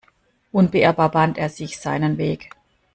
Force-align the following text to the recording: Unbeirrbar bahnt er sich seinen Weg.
Unbeirrbar 0.51 1.11
bahnt 1.11 1.37
er 1.37 1.49
sich 1.49 1.79
seinen 1.79 2.17
Weg. 2.17 2.49